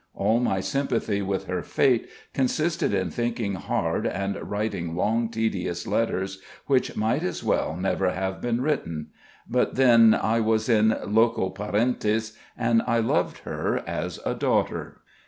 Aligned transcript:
All 0.15 0.39
my 0.39 0.61
sympathy 0.61 1.21
with 1.21 1.45
her 1.45 1.61
fate 1.61 2.09
consisted 2.33 2.91
in 2.91 3.11
thinking 3.11 3.53
hard 3.53 4.07
and 4.07 4.35
writing 4.49 4.95
long 4.95 5.29
tedious 5.29 5.85
letters 5.85 6.41
which 6.65 6.97
might 6.97 7.21
as 7.21 7.43
well 7.43 7.75
never 7.77 8.09
have 8.09 8.41
been 8.41 8.61
written. 8.61 9.11
But 9.47 9.75
then 9.75 10.15
I 10.15 10.39
was 10.39 10.67
in 10.67 10.97
loco 11.05 11.51
parentis 11.51 12.35
and 12.57 12.81
I 12.87 12.97
loved 12.97 13.41
her 13.45 13.83
as 13.87 14.19
a 14.25 14.33
daughter. 14.33 15.01